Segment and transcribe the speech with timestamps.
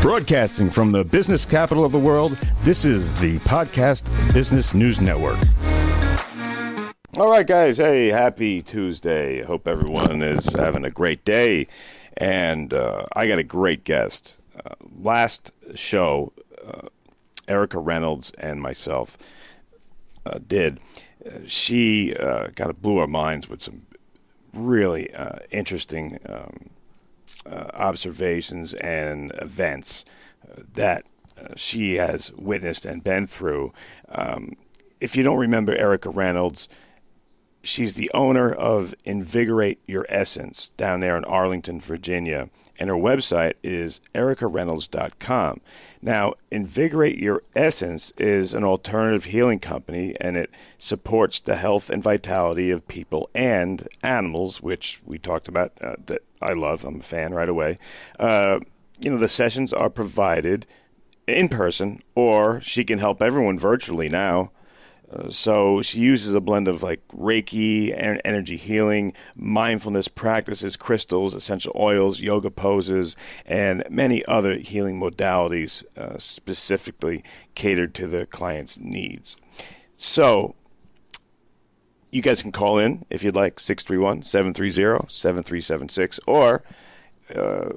[0.00, 5.38] Broadcasting from the business capital of the world, this is the Podcast Business News Network.
[7.18, 7.76] All right, guys.
[7.76, 9.42] Hey, happy Tuesday.
[9.42, 11.66] Hope everyone is having a great day.
[12.16, 14.36] And uh, I got a great guest.
[14.64, 16.32] Uh, last show,
[16.66, 16.88] uh,
[17.48, 19.18] Ericka Reynolds and myself
[20.24, 20.78] uh, did.
[21.26, 23.82] Uh, she uh, kind of blew our minds with some
[24.52, 25.10] really
[25.50, 26.70] interesting um,
[27.44, 30.04] uh, observations and events
[30.48, 31.04] uh, that
[31.36, 33.72] uh, she has witnessed and been through.
[34.10, 34.52] Um,
[35.00, 36.68] if you don't remember Ericka Reynolds,
[37.62, 43.54] she's the owner of Invigorate Your Essence down there in Arlington, Virginia, and her website
[43.62, 45.60] is erickareynolds.com.
[46.00, 52.02] Now, Invigorate Your Essence is an alternative healing company, and it supports the health and
[52.02, 56.84] vitality of people and animals, which we talked about uh, that I love.
[56.84, 57.78] I'm a fan right away.
[58.18, 58.60] Uh,
[58.98, 60.66] you know, the sessions are provided
[61.26, 64.50] in person, or she can help everyone virtually now.
[65.30, 71.72] So she uses a blend of like Reiki, and energy healing, mindfulness practices, crystals, essential
[71.76, 77.22] oils, yoga poses, and many other healing modalities uh, specifically
[77.54, 79.36] catered to the client's needs.
[79.94, 80.54] So
[82.10, 86.62] you guys can call in if you'd like 631 730 7376 or
[87.34, 87.70] uh,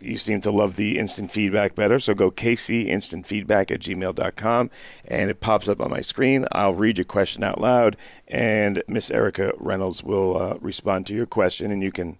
[0.00, 4.70] you seem to love the instant feedback better so go kcinstantfeedback at gmail.com
[5.06, 7.96] and it pops up on my screen i'll read your question out loud
[8.28, 12.16] and miss ericka reynolds will uh, respond to your question and you can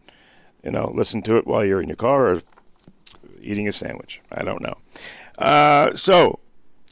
[0.62, 2.42] you know listen to it while you're in your car or
[3.40, 4.76] eating a sandwich i don't know
[5.38, 6.38] uh, so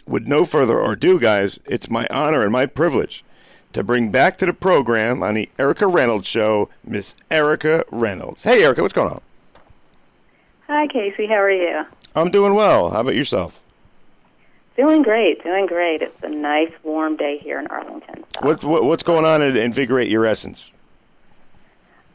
[0.06, 3.24] with no further ado guys it's my honor and my privilege
[3.72, 8.44] to bring back to the program on the Ericka Reynolds Show, Miss Ericka Reynolds.
[8.44, 9.20] Hey, Ericka, what's going on?
[10.68, 11.28] Hi, KC.
[11.28, 11.84] How are you?
[12.14, 12.90] I'm doing well.
[12.90, 13.62] How about yourself?
[14.76, 16.02] Doing great, doing great.
[16.02, 18.24] It's a nice, warm day here in Arlington.
[18.34, 18.46] So.
[18.46, 20.74] What, what, what's going on at Invigorate Your Essence?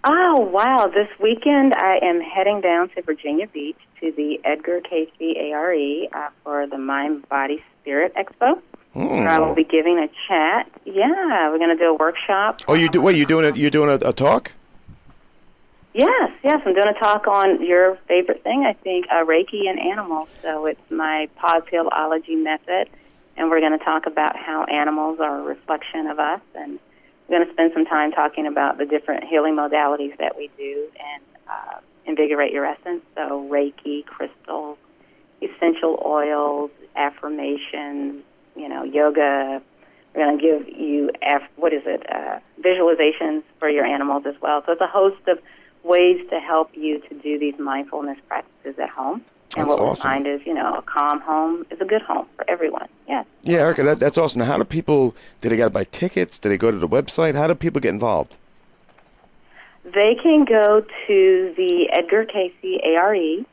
[0.03, 0.91] Oh, wow.
[0.93, 6.29] This weekend I am heading down to Virginia Beach to the Edgar Cayce ARE uh,
[6.43, 8.61] for the Mind, Body, Spirit Expo.
[8.95, 9.27] Mm.
[9.27, 10.69] I will be giving a chat.
[10.85, 12.61] Yeah, we're going to do a workshop.
[12.67, 13.01] Oh, you do?
[13.01, 13.55] Wait, you doing it?
[13.55, 14.51] You're doing a, a, talk?
[15.93, 16.61] Yes, yes.
[16.65, 18.63] I'm doing a talk on your favorite thing.
[18.65, 20.29] I think uh, Reiki and animals.
[20.41, 22.89] So it's my pause healology method,
[23.35, 26.79] and we're going to talk about how animals are a reflection of us, and
[27.27, 30.87] we're going to spend some time talking about the different healing modalities that we do
[30.97, 33.03] and uh, invigorate your essence.
[33.15, 34.77] So Reiki, crystals,
[35.41, 38.23] essential oils, affirmations
[38.55, 39.61] you know, yoga.
[40.13, 41.09] We're going to give you,
[41.55, 44.61] what is it, uh, visualizations for your animals as well.
[44.65, 45.39] So it's a host of
[45.83, 49.23] ways to help you to do these mindfulness practices at home.
[49.55, 50.09] And that's what awesome.
[50.09, 52.87] we find is, you know, a calm home is a good home for everyone.
[53.07, 53.25] Yes.
[53.41, 54.39] Yeah, Ericka, that, that's awesome.
[54.39, 56.39] Now, how do people, do they got to buy tickets?
[56.39, 57.35] Do they go to the website?
[57.35, 58.37] How do people get involved?
[59.83, 62.53] They can go to the Edgar Cayce
[62.83, 63.43] ARE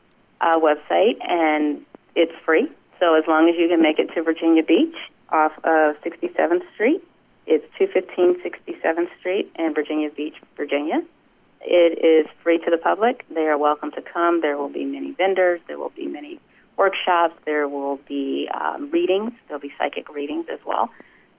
[0.41, 1.83] uh, website, and
[2.15, 2.69] it's free.
[2.99, 4.95] So as long as you can make it to Virginia Beach
[5.29, 7.03] off of 67th Street,
[7.45, 11.01] it's 215 67th Street in Virginia Beach, Virginia.
[11.61, 13.25] It is free to the public.
[13.29, 14.41] They are welcome to come.
[14.41, 15.59] There will be many vendors.
[15.67, 16.39] There will be many
[16.77, 17.35] workshops.
[17.45, 19.33] There will be um, readings.
[19.47, 20.89] There'll be psychic readings as well.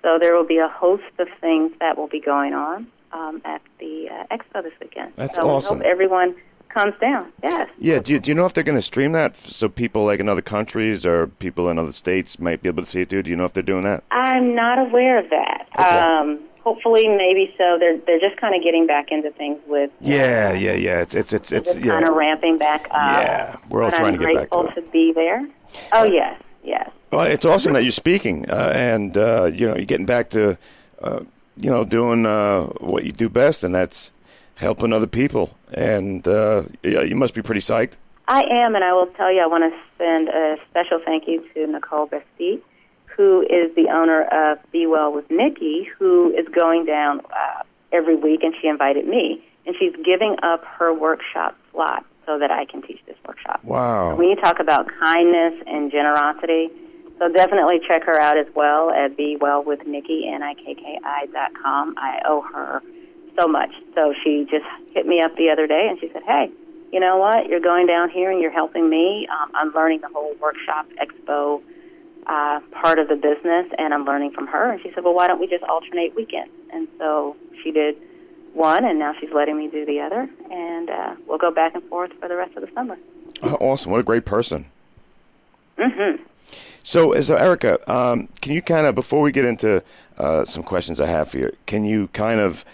[0.02, 3.62] So there will be a host of things that will be going on um, at
[3.78, 5.14] the uh, expo this weekend.
[5.16, 5.78] That's so awesome.
[5.78, 6.36] We hope everyone
[6.68, 7.32] comes down.
[7.42, 7.68] Yes.
[7.78, 7.98] Yeah.
[7.98, 10.28] Do you, do you know if they're going to stream that so people like in
[10.28, 13.22] other countries or people in other states might be able to see it too?
[13.22, 14.04] Do you know if they're doing that?
[14.10, 15.66] I'm not aware of that.
[15.78, 15.98] Okay.
[15.98, 17.76] Um, hopefully, maybe so.
[17.78, 19.90] They're they're just kind of getting back into things with.
[20.00, 21.00] Yeah, yeah, yeah.
[21.00, 21.92] It's it's it's it's yeah.
[21.92, 23.22] kind of ramping back up.
[23.22, 25.46] Yeah, we're all trying I'm to get back grateful to to be there.
[25.92, 26.90] Oh yes, yes.
[27.10, 30.56] Well, it's awesome that you're speaking, uh, and uh, you know you're getting back to,
[31.02, 31.20] uh,
[31.56, 34.12] you know, doing uh, what you do best, and that's
[34.56, 35.56] helping other people.
[35.72, 37.94] And uh, you must be pretty psyched.
[38.28, 41.44] I am, and I will tell you, I want to send a special thank you
[41.54, 42.60] to Nicole Besti,
[43.20, 48.16] who is the owner of Be Well with Nikki, who is going down uh, every
[48.16, 52.64] week, and she invited me, and she's giving up her workshop slot so that I
[52.64, 53.62] can teach this workshop.
[53.62, 54.16] Wow!
[54.16, 56.70] When you talk about kindness and generosity,
[57.18, 60.74] so definitely check her out as well at Be Well with Nikki N I K
[60.74, 61.94] K I dot com.
[61.98, 62.80] I owe her
[63.38, 63.72] so much.
[63.94, 64.64] So she just
[64.94, 66.50] hit me up the other day and she said, "Hey,
[66.90, 67.50] you know what?
[67.50, 69.28] You're going down here and you're helping me.
[69.30, 71.60] Um, I'm learning the whole workshop expo
[72.26, 75.26] uh, part of the business, and I'm learning from her." And she said, "Well, why
[75.26, 77.96] don't we just alternate weekends?" And so she did
[78.54, 81.84] one, and now she's letting me do the other, and uh, we'll go back and
[81.84, 82.98] forth for the rest of the summer.
[83.42, 83.92] Oh, awesome!
[83.92, 84.66] What a great person.
[85.78, 86.22] Mm-hmm.
[86.82, 89.82] So, so Ericka, um, can you kind of before we get into
[90.18, 92.64] uh, some questions I have for you, can you kind of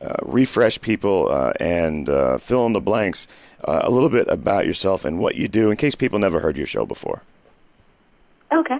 [0.00, 3.26] uh, refresh people uh, and uh, fill in the blanks
[3.64, 6.56] uh, a little bit about yourself and what you do, in case people never heard
[6.56, 7.22] your show before?
[8.52, 8.78] Okay.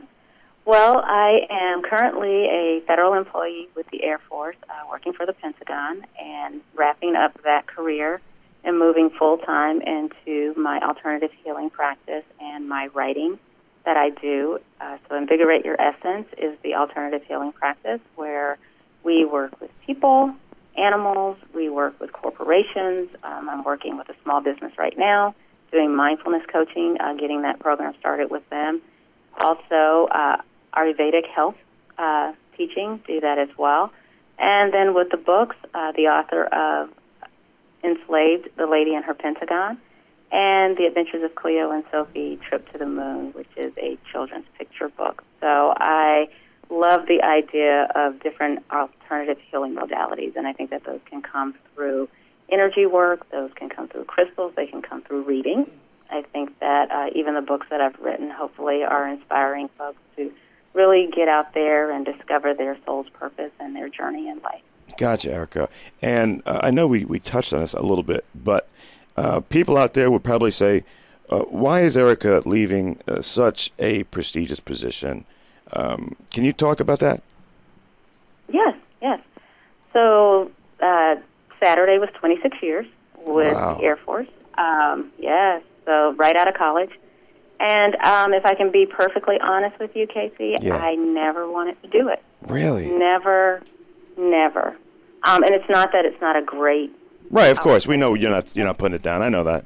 [0.66, 5.32] Well, I am currently a federal employee with the Air Force, uh, working for the
[5.32, 8.20] Pentagon, and wrapping up that career
[8.64, 13.38] and moving full time into my alternative healing practice and my writing
[13.84, 14.58] that I do.
[14.80, 18.58] Uh, so, Invigorate Your Essence is the alternative healing practice where
[19.04, 20.34] we work with people,
[20.76, 23.08] animals, we work with corporations.
[23.22, 25.36] Um, I'm working with a small business right now
[25.70, 28.82] doing mindfulness coaching, uh, getting that program started with them.
[29.38, 30.38] Also, uh,
[30.76, 31.56] Ayurvedic health
[31.98, 33.92] uh, teaching, do that as well.
[34.38, 36.90] And then with the books, uh, the author of
[37.82, 39.78] Enslaved, The Lady and Her Pentagon,
[40.30, 44.46] and The Adventures of Cleo and Sophie, Trip to the Moon, which is a children's
[44.58, 45.22] picture book.
[45.40, 46.28] So I
[46.68, 51.54] love the idea of different alternative healing modalities, and I think that those can come
[51.74, 52.08] through
[52.50, 55.70] energy work, those can come through crystals, they can come through reading.
[56.10, 60.32] I think that uh, even the books that I've written hopefully are inspiring folks to
[60.76, 64.60] really get out there and discover their soul's purpose and their journey in life.
[64.98, 65.68] Gotcha, Ericka.
[66.02, 68.68] And uh, I know we, we touched on this a little bit, but
[69.16, 70.84] uh, people out there would probably say,
[71.30, 75.24] uh, why is Ericka leaving uh, such a prestigious position?
[75.72, 77.22] Um, can you talk about that?
[78.52, 79.20] Yes, yes.
[79.92, 80.50] So
[80.80, 81.16] uh,
[81.62, 82.86] Saturday was 26 years
[83.24, 83.74] with Wow.
[83.78, 84.28] the Air Force.
[84.56, 86.90] Um, yes, so right out of college.
[87.58, 90.76] And um, if I can be perfectly honest with you, KC, Yeah.
[90.76, 92.22] I never wanted to do it.
[92.46, 92.90] Really?
[92.90, 93.62] Never,
[94.16, 94.76] never.
[95.22, 96.94] Um, and it's not that it's not a great.
[97.30, 97.86] Right, of course.
[97.86, 99.22] We know you're not you're not putting it down.
[99.22, 99.64] I know that.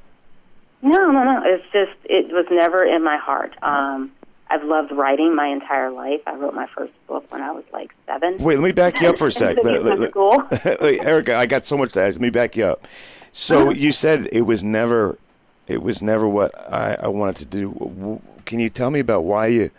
[0.82, 1.42] No, no, no.
[1.44, 3.54] It's just it was never in my heart.
[3.62, 4.12] Um,
[4.48, 6.22] I've loved writing my entire life.
[6.26, 8.38] I wrote my first book when I was like seven.
[8.38, 9.56] Wait, let me back you up for a sec.
[9.62, 12.14] In the Let- let- Wait, Ericka, I got so much to ask.
[12.14, 12.86] Let me back you up.
[13.32, 15.16] So you said it was never,
[15.70, 18.20] it was never what I, I wanted to do.
[18.44, 19.70] Can you tell me about why you,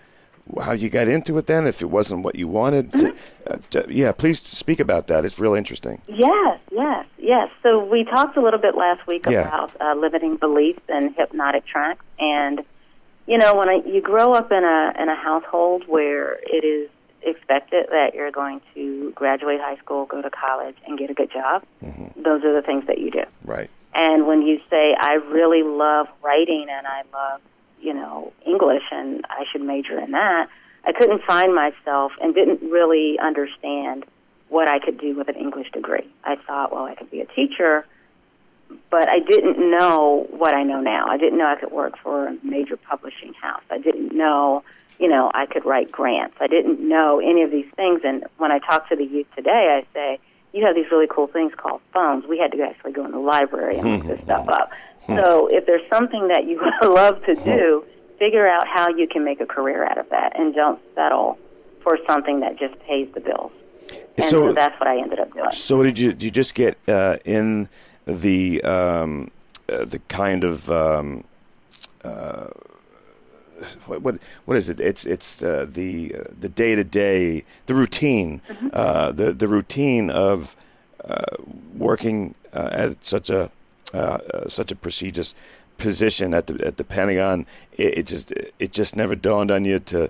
[0.62, 1.68] how you got into it then?
[1.68, 3.14] If it wasn't what you wanted, to,
[3.48, 5.26] uh, to- yeah, please speak about that.
[5.26, 6.02] It's real interesting.
[6.08, 7.52] Yes, yes, yes.
[7.62, 9.48] So we talked a little bit last week Yeah.
[9.48, 12.62] about uh, limiting beliefs and hypnotic tracks, and
[13.28, 16.90] you know when I, you grow up in a in a household where it is
[17.24, 21.32] expected that you're going to graduate high school, go to college, and get a good
[21.32, 21.64] job,
[22.16, 23.24] those are the things that you do.
[23.46, 23.70] Right.
[23.94, 27.42] And when you say, I really love writing and I love,
[27.82, 30.48] you know, English and I should major in that,
[30.86, 34.06] I couldn't find myself and didn't really understand
[34.50, 36.08] what I could do with an English degree.
[36.24, 37.86] I thought, well, I could be a teacher,
[38.90, 41.08] but I didn't know what I know now.
[41.08, 43.64] I didn't know I could work for a major publishing house.
[43.70, 44.64] I didn't know,
[45.00, 46.36] you know, I could write grants.
[46.40, 48.02] I didn't know any of these things.
[48.04, 50.20] And when I talk to the youth today, I say,
[50.54, 52.26] you have these really cool things called phones.
[52.28, 54.72] We had to actually go in the library and look this stuff up.
[55.08, 57.86] So if there's something that you love to do,
[58.20, 61.40] figure out how you can make a career out of that and don't settle
[61.82, 63.52] for something that just pays the bills.
[64.18, 65.52] And So- so, that's what I ended up doing.
[65.52, 67.68] So did you did you just get uh, in
[68.06, 69.32] the um,
[69.72, 71.24] uh, the kind of um,
[72.04, 72.48] uh,
[73.86, 74.80] what, what what is it?
[74.80, 78.42] It's it's uh, the uh, the day to day the routine
[78.74, 80.56] uh, the the routine of
[81.04, 81.24] uh,
[81.76, 83.52] working uh, at such a
[83.94, 85.36] uh, uh, such a prestigious
[85.78, 87.46] position at the at the Pentagon.
[87.74, 90.10] It, it just it just never dawned on you to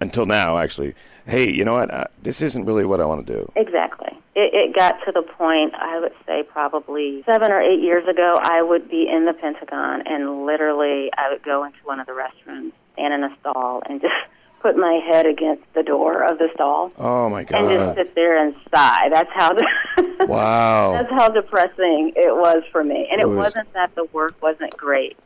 [0.00, 0.94] until now actually.
[1.26, 1.92] Hey, you know what?
[1.92, 3.52] Uh, this isn't really what I want to do.
[3.56, 4.10] Exactly.
[4.36, 8.38] It, it got to the point, I would say probably seven or eight years ago,
[8.40, 12.12] I would be in the Pentagon and literally I would go into one of the
[12.12, 14.14] restrooms, stand in a stall, and just
[14.60, 17.64] put my head against the door of the stall Oh my god!
[17.64, 19.08] and just sit there and sigh.
[19.10, 19.54] That's how
[20.26, 20.92] Wow.
[20.92, 23.06] that's how depressing it was for me.
[23.12, 25.16] And It it, was- wasn't that the work wasn't great.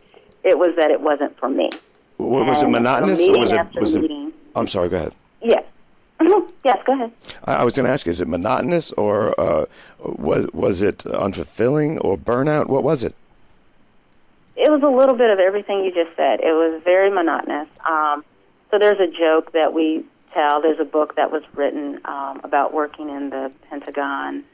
[0.42, 1.70] It was that it wasn't for me.
[2.16, 3.60] What, was it monotonous or was it?
[3.74, 4.02] Was it?
[4.02, 4.88] meeting- I'm sorry.
[4.88, 5.12] Go ahead.
[5.42, 5.64] Yes.
[6.62, 7.10] Yes, go ahead.
[7.46, 9.64] I, I was going to ask: Is it monotonous or uh,
[10.00, 12.66] was was it unfulfilling or burnout?
[12.68, 13.14] What was it?
[14.60, 16.40] It was a little bit of everything you just said.
[16.40, 17.68] It was very monotonous.
[17.84, 18.24] Um,
[18.70, 20.60] so there's a joke that we tell.
[20.60, 24.44] There's a book that was written um, about working in the Pentagon,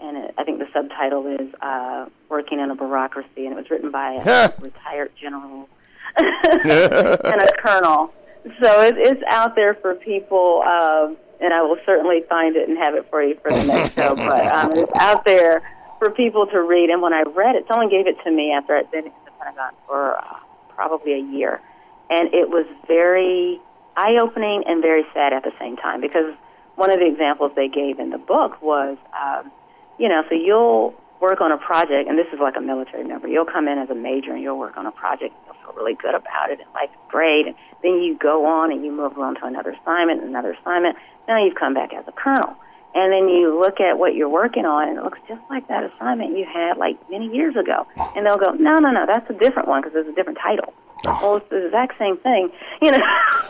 [0.00, 3.70] and it, I think the subtitle is uh, "Working in a Bureaucracy," and it was
[3.70, 5.68] written by a retired general
[6.16, 8.12] and a colonel.
[8.60, 12.76] So it, it's out there for people, um, and I will certainly find it and
[12.78, 14.16] have it for you for the next show.
[14.16, 15.62] But um, it's out there
[15.98, 16.90] for people to read.
[16.90, 19.31] And when I read it, someone gave it to me after I'd been in the
[19.42, 20.36] Pentagon for uh,
[20.68, 21.60] probably a year,
[22.10, 23.60] and it was very
[23.96, 26.34] eye-opening and very sad at the same time because
[26.76, 29.50] one of the examples they gave in the book was, um,
[29.98, 33.28] you know, so you'll work on a project, and this is like a military member.
[33.28, 35.34] You'll come in as a major and you'll work on a project.
[35.36, 37.46] And you'll feel really good about it, and life's great.
[37.46, 40.96] And then you go on and you move on to another assignment, another assignment.
[41.28, 42.56] Now you've come back as a colonel,
[42.94, 45.84] and then you look at what you're working on, and it looks just like that
[45.84, 47.86] assignment you had like many years ago.
[48.16, 50.74] And they'll go, no, no, no, that's a different one because it's a different title.
[51.06, 51.18] Oh.
[51.22, 53.00] Well, it's the exact same thing, you know.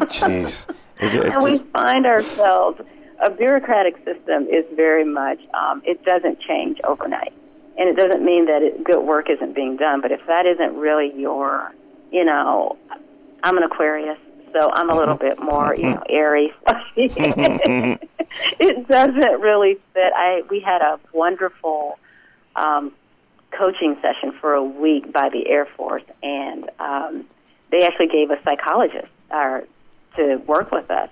[0.00, 0.66] Jeez.
[1.00, 2.80] It- it and we just- find ourselves
[3.22, 7.32] a bureaucratic system is very much um, it doesn't change overnight
[7.78, 10.76] and it doesn't mean that it, good work isn't being done but if that isn't
[10.76, 11.72] really your
[12.10, 12.76] you know
[13.44, 14.18] i'm an aquarius
[14.52, 15.40] so i'm a little mm-hmm.
[15.40, 15.94] bit more you mm-hmm.
[15.94, 16.52] know airy
[18.60, 21.98] it doesn't really fit i we had a wonderful
[22.56, 22.92] um,
[23.50, 27.24] coaching session for a week by the air force and um,
[27.70, 29.60] they actually gave a psychologist uh,
[30.16, 31.08] to work with us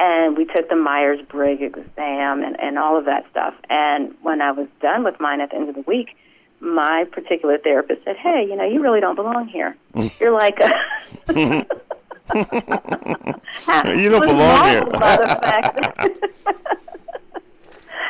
[0.00, 3.54] and we took the Myers Briggs exam and, and all of that stuff.
[3.68, 6.16] And when I was done with mine at the end of the week,
[6.58, 9.76] my particular therapist said, "Hey, you know, you really don't belong here.
[10.20, 11.66] You're like a."
[12.34, 14.84] You don't belong here.
[14.86, 17.42] marveled by the fact that-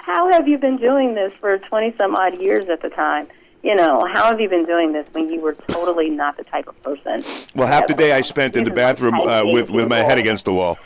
[0.02, 3.26] how have you been doing this for 20 some odd years at the time?
[3.62, 6.66] You know, how have you been doing this when you were totally not the type
[6.66, 7.22] of person?
[7.54, 10.46] well, half the day I spent in the bathroom uh, with with my head against
[10.46, 10.78] the wall.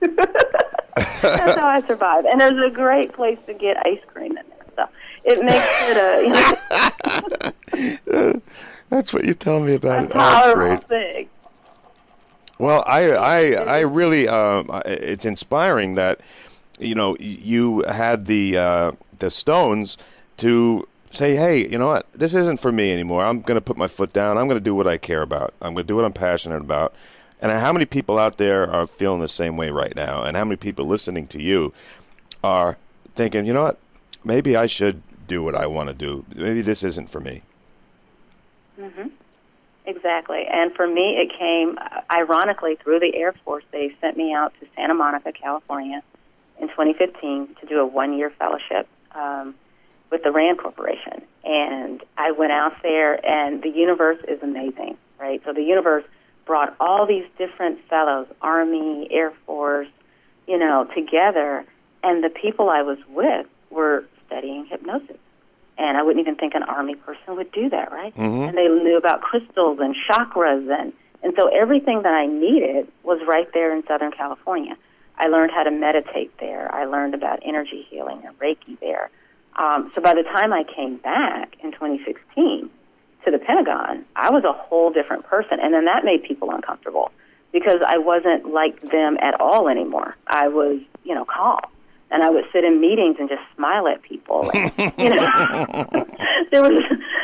[0.00, 2.24] That's how I survive.
[2.26, 4.66] And there's a great place to get ice cream in there.
[4.76, 4.88] So
[5.24, 8.40] it makes it a you know,
[8.88, 10.12] That's what you're telling me about a it.
[10.14, 10.82] Oh, great.
[10.84, 11.28] thing.
[12.62, 16.20] Well, I, I, I really, I- it's inspiring that,
[16.78, 19.98] you know, you had the uh, the stones
[20.36, 23.24] to say, hey, you know what, this isn't for me anymore.
[23.24, 24.38] I'm going to put my foot down.
[24.38, 25.54] I'm going to do what I care about.
[25.60, 26.94] I'm going to do what I'm passionate about.
[27.40, 30.22] And how many people out there are feeling the same way right now?
[30.22, 31.72] And how many people listening to you
[32.44, 32.78] are
[33.16, 33.78] thinking, you know what,
[34.22, 36.24] maybe I should do what I want to do.
[36.32, 37.42] Maybe this isn't for me.
[39.84, 40.44] Exactly.
[40.50, 43.64] And for me, it came uh, ironically through the Air Force.
[43.72, 46.02] They sent me out to Santa Monica, California
[46.60, 49.54] in 2015 to do a one year fellowship um,
[50.10, 51.22] with the RAND Corporation.
[51.44, 55.42] And I went out there, and the universe is amazing, right?
[55.44, 56.04] So the universe
[56.46, 59.88] brought all these different fellows Army, Air Force,
[60.46, 61.64] you know, together.
[62.04, 65.16] And the people I was with were studying hypnosis
[65.82, 68.12] and I wouldn't even think an army person would do that, right?
[68.48, 73.20] And they knew about crystals and chakras, and and so everything that I needed was
[73.26, 74.76] right there in Southern California.
[75.18, 76.72] I learned how to meditate there.
[76.74, 79.10] I learned about energy healing and Reiki there.
[79.56, 82.70] Um, so by the time I came back in 2016
[83.24, 87.12] to the Pentagon, I was a whole different person, and then that made people uncomfortable
[87.52, 90.16] because I wasn't like them at all anymore.
[90.26, 91.60] I was, you know, calm
[92.12, 94.50] and I would sit in meetings and just smile at people.
[94.52, 95.26] And, you know,
[96.52, 96.82] there was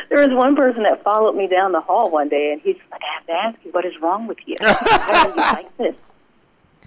[0.09, 3.01] there was one person that followed me down the hall one day, and he's like,
[3.03, 4.55] "I have to ask you, what is wrong with you?
[4.59, 4.75] Why
[5.13, 5.95] are you like this?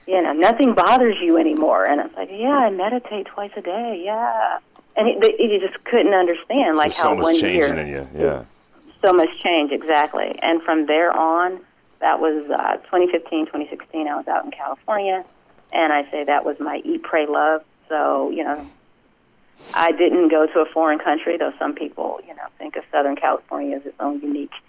[0.04, 3.62] You know, nothing bothers you anymore." And I was like, "Yeah, I meditate twice a
[3.62, 4.02] day.
[4.04, 4.59] Yeah."
[4.97, 8.09] And he, he just couldn't understand like how so much one changing year in you.
[8.14, 8.44] Yeah.
[9.00, 11.61] so much change exactly and from there on
[12.00, 15.25] that was uh, 2015 2016 i was out in california
[15.73, 18.67] and i say that was my eat pray love so you know
[19.75, 23.17] i didn't go to a foreign country though some people you know think of southern
[23.17, 24.53] california as its own unique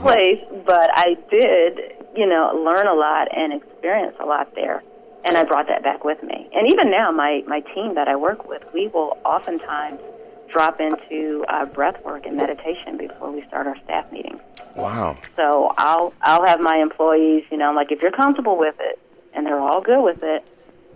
[0.00, 1.80] place but i did
[2.16, 4.82] you know learn a lot and experience a lot there
[5.24, 8.16] and i brought that back with me and even now my my team that i
[8.16, 10.00] work with we will oftentimes
[10.48, 14.40] drop into uh, breath work and meditation before we start our staff meetings.
[14.74, 15.16] Wow.
[15.36, 18.98] So I'll I'll have my employees, you know, like if you're comfortable with it
[19.34, 20.46] and they're all good with it,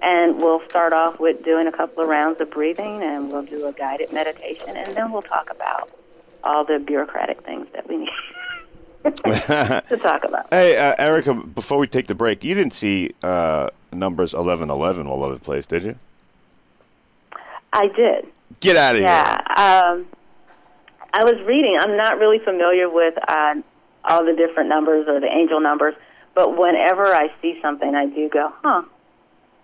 [0.03, 3.67] and we'll start off with doing a couple of rounds of breathing and we'll do
[3.67, 5.91] a guided meditation and then we'll talk about
[6.43, 8.09] all the bureaucratic things that we need
[9.05, 10.47] to talk about.
[10.51, 15.25] Hey, uh, Ericka, before we take the break, you didn't see uh, numbers 1111 all
[15.25, 15.97] over the place, did you?
[17.73, 18.27] I did.
[18.61, 19.09] Get out of here.
[19.09, 19.37] Yeah.
[19.49, 20.07] Um,
[21.13, 21.79] I was reading.
[21.81, 23.55] I'm not really familiar with uh,
[24.05, 25.95] all the different numbers or the angel numbers,
[26.35, 28.83] but whenever I see something, I do go, huh,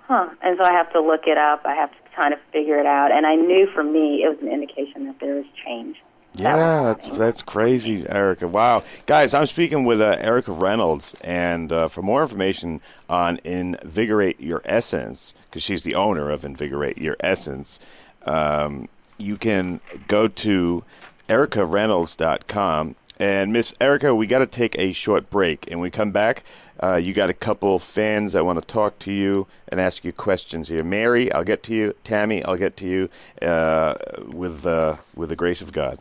[0.07, 0.29] huh.
[0.43, 1.63] And so I have to look it up.
[1.65, 3.13] I have to kind of figure it out.
[3.13, 5.99] And I knew for me it was an indication that there is change.
[6.35, 8.51] Yeah, that's, that's crazy, Ericka.
[8.51, 8.85] Wow.
[9.07, 14.61] Guys, I'm speaking with uh, Ericka Reynolds, and uh, for more information on Invigorate Your
[14.67, 17.81] Essence, because she's the owner of Invigorate Your Essence,
[18.27, 20.85] um, you can go to
[21.29, 22.97] erickareynolds.com.
[23.19, 25.67] And Miss Ericka, we got to take a short break.
[25.69, 26.45] And when we come back,
[26.83, 30.13] uh, you got a couple fans that want to talk to you and ask you
[30.13, 30.85] questions here.
[30.85, 31.95] Mary, I'll get to you.
[32.05, 33.09] Tammy, I'll get to you
[33.41, 33.95] uh,
[34.27, 35.99] with uh, with the grace of God.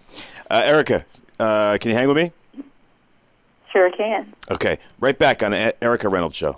[0.49, 1.05] Uh, Ericka,
[1.39, 2.31] uh, can you hang with me?
[3.71, 4.33] Sure I can.
[4.51, 6.57] Okay, right back on the Ericka Reynolds Show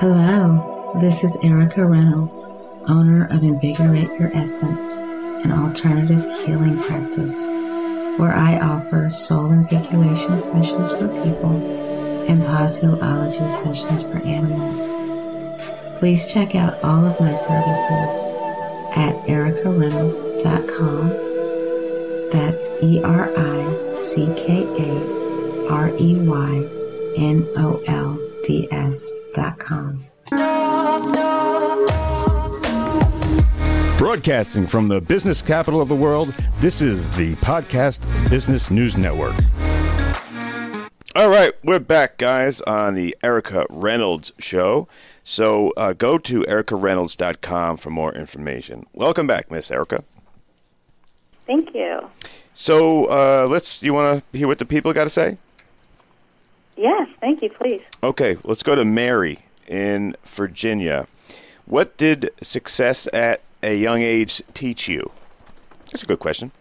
[0.00, 2.46] Hello, this is Ericka Reynolds,
[2.88, 4.96] owner of Invigorate Your Essence,
[5.44, 7.34] an alternative healing practice
[8.18, 14.88] where I offer soul invigilation sessions for people and positology sessions for animals.
[15.98, 18.08] Please check out all of my services
[18.96, 21.08] at erickareynolds.com.
[22.32, 23.66] That's E R I
[24.02, 26.68] C K A R E Y
[27.18, 29.09] N O L D S
[33.98, 39.36] Broadcasting from the business capital of the world, this is the Podcast Business News Network.
[41.14, 44.88] All right, we're back, guys, on the Ericka Reynolds Show.
[45.22, 48.86] So uh, go to erickareynolds.com for more information.
[48.94, 50.02] Welcome back, Miss Ericka.
[51.46, 52.08] Thank you.
[52.54, 53.82] So uh, let's.
[53.82, 55.38] You want to hear what the people got to say?
[56.80, 57.82] Yes, thank you, please.
[58.02, 61.06] Okay, let's go to Mary in Virginia.
[61.66, 65.12] What did success at a young age teach you?
[65.90, 66.52] That's a good question.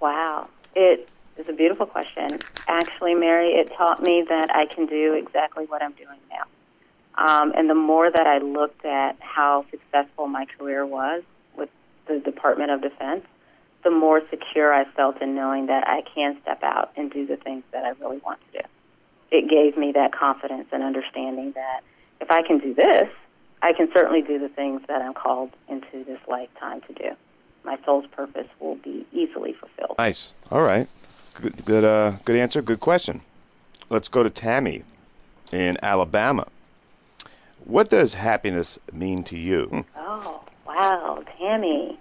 [0.00, 0.48] Wow.
[0.74, 2.26] It is a beautiful question.
[2.66, 7.24] Actually, Mary, it taught me that I can do exactly what I'm doing now.
[7.24, 11.22] Um, and the more that I looked at how successful my career was
[11.56, 11.70] with
[12.08, 13.24] the Department of Defense,
[13.84, 17.36] the more secure I felt in knowing that I can step out and do the
[17.36, 18.64] things that I really want to do.
[19.30, 21.82] It gave me that confidence and understanding that
[22.20, 23.08] if I can do this,
[23.62, 27.10] I can certainly do the things that I'm called into this lifetime to do.
[27.64, 29.96] My soul's purpose will be easily fulfilled.
[29.98, 30.32] Nice.
[30.50, 30.88] All right.
[31.34, 32.62] Good, good, uh, good answer.
[32.62, 33.22] Good question.
[33.90, 34.84] Let's go to Tammy
[35.52, 36.46] in Alabama.
[37.64, 39.84] What does happiness mean to you?
[39.96, 41.98] Oh, wow, Tammy.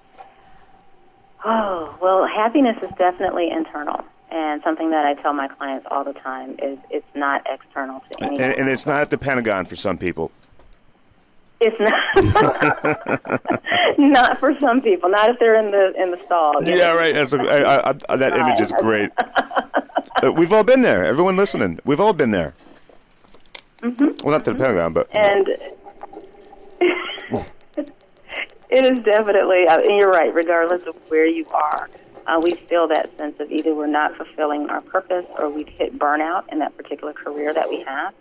[1.45, 4.03] Oh, well, happiness is definitely internal.
[4.31, 8.23] And something that I tell my clients all the time is it's not external to
[8.23, 8.41] anyone.
[8.41, 10.31] And, and it's not at the Pentagon for some people.
[11.61, 11.93] It's not
[13.97, 15.09] not for some people.
[15.09, 16.61] Not if they're in the in the stall.
[16.61, 16.97] Yeah, know?
[16.97, 17.13] right.
[17.13, 19.09] That's a, I, I, I, that image is great.
[20.21, 21.05] uh, we've all been there.
[21.05, 22.55] Everyone listening, we've all been there.
[23.81, 24.25] Mm-hmm.
[24.25, 25.47] Well, not to the Pentagon, but and
[28.69, 29.67] it is definitely.
[29.67, 30.33] Uh, and you're right.
[30.33, 31.89] Regardless of where you are,
[32.27, 35.97] uh, we feel that sense of either we're not fulfilling our purpose or we've hit
[35.97, 38.13] burnout in that particular career that we have.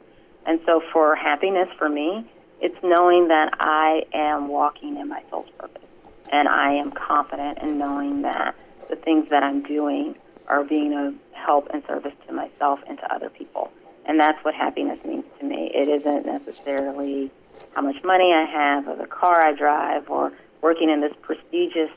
[0.46, 2.24] And so, for happiness, for me,
[2.61, 5.83] it's knowing that I am walking in my soul's purpose,
[6.30, 8.54] and I am confident in knowing that
[8.88, 10.16] the things that I'm doing
[10.48, 13.70] are being of help and service to myself and to other people.
[14.07, 15.70] And that's what happiness means to me.
[15.74, 17.30] It isn't necessarily
[17.74, 21.90] how much money I have or the car I drive or working in this prestigious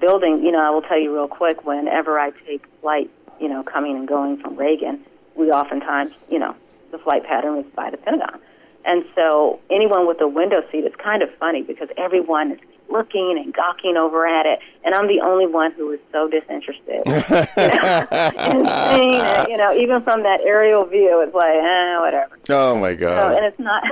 [0.00, 0.44] building.
[0.44, 3.96] You know, I will tell you real quick, whenever I take flight, you know, coming
[3.96, 6.54] and going from Reagan, we oftentimes, you know,
[6.90, 8.40] the flight pattern is by the Pentagon.
[8.84, 13.38] And so anyone with a window seat, it's kind of funny because everyone is looking
[13.42, 17.02] and gawking over at it, and I'm the only one who is so disinterested.
[17.04, 22.00] you know, and seeing it, you know, even from that aerial view, it's like, eh,
[22.00, 22.38] whatever.
[22.48, 23.32] Oh my god!
[23.32, 23.82] So, and it's not.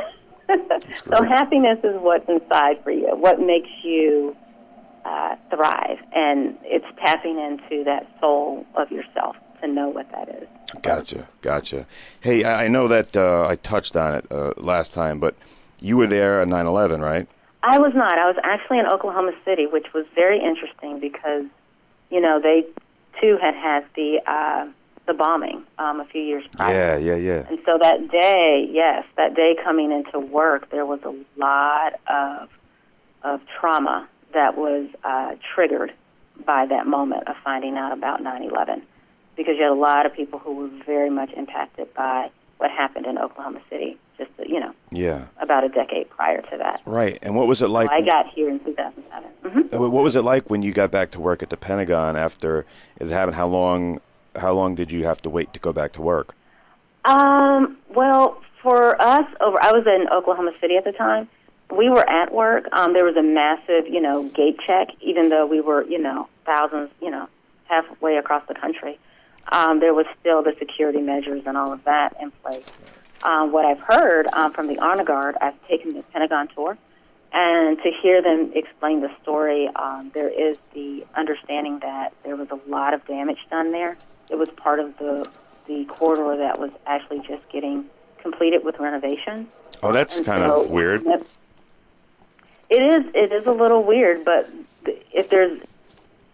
[0.48, 3.14] So happiness is what's inside for you.
[3.16, 4.36] What makes you
[5.04, 10.48] uh, thrive, and it's tapping into that soul of yourself to know what that is.
[10.82, 11.86] Gotcha, gotcha.
[12.20, 15.34] Hey, I know that uh, I touched on it uh, last time, but
[15.80, 17.28] you were there on 9/11, right?
[17.62, 18.18] I was not.
[18.18, 21.44] I was actually in Oklahoma City, which was very interesting because
[22.10, 22.64] you know, they
[23.20, 24.66] too had had the uh,
[25.06, 26.98] the bombing um, a few years prior.
[26.98, 27.46] Yeah, yeah, yeah.
[27.48, 32.48] And so that day, yes, that day coming into work, there was a lot of
[33.22, 35.92] of trauma that was uh, triggered
[36.44, 38.82] by that moment of finding out about 9/11,
[39.36, 43.06] because you had a lot of people who were very much impacted by what happened
[43.06, 45.26] in Oklahoma City, just you know, Yeah.
[45.40, 46.80] about a decade prior to that.
[46.86, 47.18] Right.
[47.22, 47.90] And what was it like?
[47.90, 49.30] I got here in 2007.
[49.42, 52.16] hmm Uh, What was it like when you got back to work at the Pentagon
[52.16, 52.64] after
[52.98, 53.36] it happened?
[53.36, 54.00] How long?
[54.38, 56.34] How long did you have to wait to go back to work?
[57.04, 61.28] Um, well, for us, over I was in Oklahoma City at the time.
[61.70, 62.68] We were at work.
[62.72, 66.28] Um, there was a massive, you know, gate check, even though we were, you know,
[66.44, 67.28] thousands, you know,
[67.64, 68.98] halfway across the country.
[69.48, 72.66] Um, there was still the security measures and all of that in place.
[73.22, 76.76] Um, what I've heard um, from the honor guard, I've taken the Pentagon tour,
[77.32, 82.48] and to hear them explain the story, um, there is the understanding that there was
[82.50, 83.96] a lot of damage done there.
[84.30, 85.28] It was part of the
[85.66, 87.86] the corridor that was actually just getting
[88.18, 89.48] completed with renovation.
[89.82, 91.04] Oh, that's And kind so- of weird.
[92.68, 93.04] It is.
[93.14, 94.48] It is a little weird, but
[95.12, 95.60] if there's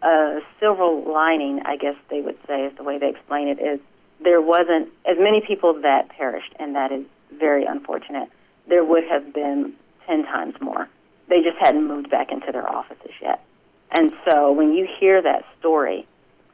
[0.03, 3.81] a silver lining, I guess they would say is the way they explain it is
[4.21, 7.05] there wasn't as many people that perished, and that is
[7.39, 8.29] very unfortunate.
[8.67, 9.75] There would have been
[10.07, 10.89] ten times more.
[11.29, 13.45] They just hadn't moved back into their offices yet.
[13.91, 16.07] And so when you hear that story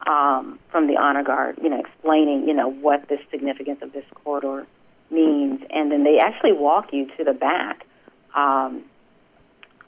[0.07, 4.05] um, from the honor guard, you know, explaining, you know, what the significance of this
[4.23, 4.65] corridor
[5.11, 7.85] means, and then they actually walk you to the back
[8.35, 8.83] um,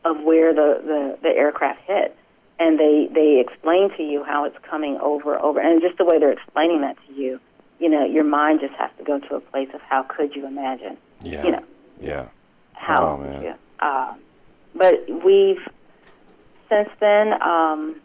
[0.03, 2.15] of where the, the, the aircraft hit,
[2.59, 6.19] and they they explain to you how it's coming over over, and just the way
[6.19, 7.39] they're explaining that to you,
[7.79, 10.45] you know, your mind just has to go to a place of how could you
[10.45, 11.43] imagine, Yeah.
[11.45, 11.63] you know,
[11.99, 12.25] Yeah.
[12.73, 13.41] how Oh, man.
[13.43, 13.53] you?
[13.79, 14.13] Uh,
[14.75, 15.61] but we've
[16.69, 17.95] since then, um,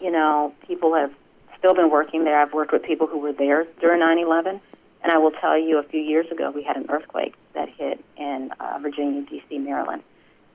[0.00, 1.12] you know, people have
[1.60, 2.40] still been working there.
[2.40, 4.60] I've worked with people who were there during 9/11,
[5.04, 8.02] and I will tell you, a few years ago, we had an earthquake that hit
[8.16, 10.02] in uh, Virginia, D.C., Maryland,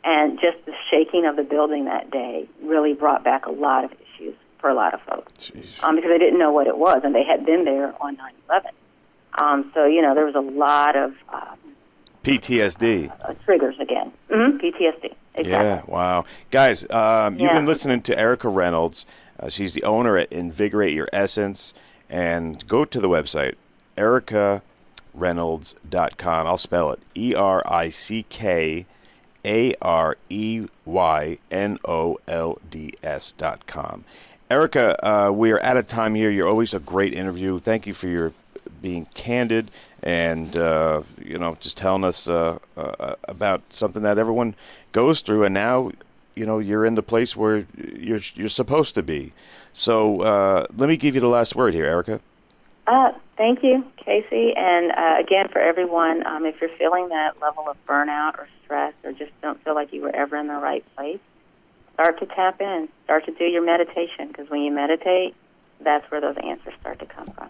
[0.04, 3.91] and just the shaking of the building that day really brought back a lot of
[3.94, 5.52] issues for a lot of folks
[5.84, 8.18] um, because they didn't know what it was, and they had been there on
[8.50, 8.72] 9/11.
[9.38, 11.58] Um, so you know, there was a lot of um,
[12.24, 13.12] PTSD.
[13.22, 14.12] uh, triggers again.
[14.30, 15.13] hmm PTSD.
[15.38, 15.52] Exactly.
[15.52, 16.26] Yeah, wow.
[16.50, 19.06] Guys, um, you've been listening to Ericka Reynolds.
[19.39, 21.74] Uh, she's the owner at Invigorate Your Essence.
[22.10, 23.56] And go to the website,
[23.98, 26.48] erickareynolds.com.
[26.48, 28.86] I'll spell it E R I C K
[29.43, 34.06] A R E Y N O L D S dot com.
[34.52, 36.30] Ericka, uh, we are out of time here.
[36.30, 37.60] You're always a great interview.
[37.60, 38.34] Thank you for your
[38.82, 39.71] being candid
[40.04, 44.54] and uh, you know just telling us uh, uh, about something that everyone
[44.95, 45.43] goes through.
[45.43, 45.91] And now,
[46.36, 49.34] you know, you're in the place where you're you're supposed to be.
[49.73, 52.21] So uh, let me give you the last word here, Ericka.
[52.88, 54.58] Uh, thank you, KC.
[54.58, 58.93] And uh, again, for everyone, um, if you're feeling that level of burnout or stress
[59.03, 61.19] or just don't feel like you were ever in the right place,
[61.93, 62.88] start to tap in.
[63.03, 65.36] Start to do your meditation because when you meditate,
[65.81, 67.49] that's where those answers start to come from.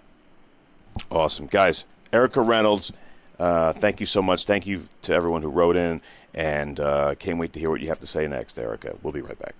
[1.12, 1.86] Awesome, guys.
[2.12, 2.91] Ericka Reynolds,
[3.39, 4.45] uh, thank you so much.
[4.45, 6.02] Thank you to everyone who wrote in,
[6.34, 8.98] and uh, can't wait to hear what you have to say next, Ericka.
[9.04, 9.56] We'll be right back.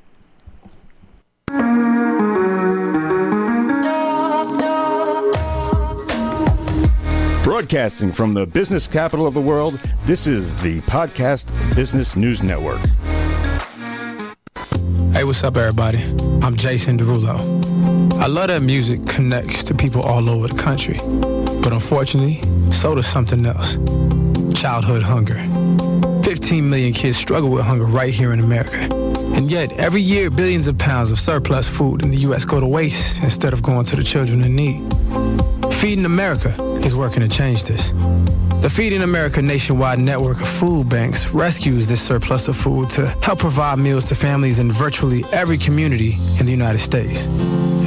[7.43, 12.81] Broadcasting from the business capital of the world, this is the Podcast Business News Network.
[15.13, 16.03] Hey, what's up, everybody?
[16.41, 17.63] I'm Jason Derulo.
[18.15, 20.97] I love that music connects to people all over the country.
[21.61, 22.41] But unfortunately,
[22.75, 23.77] so does something else
[24.55, 25.35] childhood hunger.
[26.23, 28.89] 15 million kids struggle with hunger right here in America.
[29.35, 32.45] And yet, every year, billions of pounds of surplus food in the U.S.
[32.45, 34.81] go to waste instead of going to the children in need.
[35.75, 36.49] Feeding America
[36.83, 37.91] is working to change this.
[38.61, 43.39] The Feeding America nationwide network of food banks rescues this surplus of food to help
[43.39, 47.27] provide meals to families in virtually every community in the United States,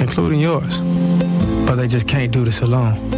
[0.01, 0.81] including yours.
[1.66, 3.17] But they just can't do this alone.